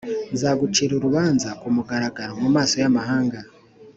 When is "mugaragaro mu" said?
1.75-2.49